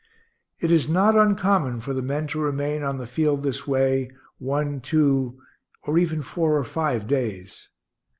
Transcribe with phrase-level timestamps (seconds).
[0.59, 4.79] It is not uncommon for the men to remain on the field this way, one,
[4.81, 5.39] two,
[5.83, 7.67] or even four or five days.